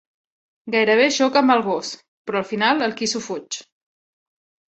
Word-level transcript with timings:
Gairebé 0.75 1.03
xoca 1.17 1.39
amb 1.41 1.53
el 1.57 1.61
gos, 1.67 1.91
però 2.29 2.39
al 2.41 2.47
final 2.53 2.81
el 2.87 2.95
quisso 3.01 3.21
fuig. 3.27 3.61